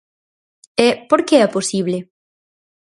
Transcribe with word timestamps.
E 0.87 0.87
¿por 1.09 1.19
que 1.27 1.35
é 1.45 1.47
posible? 1.55 1.97